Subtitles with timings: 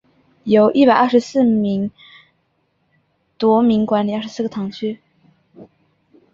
[0.45, 1.93] 由一百廿四名司
[3.37, 4.99] 铎名管理廿四个堂区。